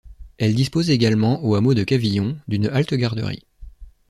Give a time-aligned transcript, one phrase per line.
[0.39, 3.45] Elle dispose également au hameau de Cavillon d'une halte-garderie.